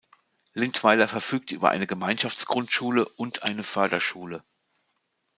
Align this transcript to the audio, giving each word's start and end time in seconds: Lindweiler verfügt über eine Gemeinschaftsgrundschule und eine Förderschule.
Lindweiler 0.55 1.07
verfügt 1.07 1.51
über 1.51 1.69
eine 1.69 1.85
Gemeinschaftsgrundschule 1.85 3.07
und 3.07 3.43
eine 3.43 3.63
Förderschule. 3.63 4.43